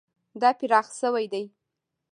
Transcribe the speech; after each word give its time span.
دا 0.41 0.49
پراخ 0.59 0.87
شوی 0.99 1.25
دی. 1.33 1.43